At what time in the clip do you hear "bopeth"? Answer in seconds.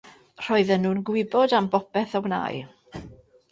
1.77-2.19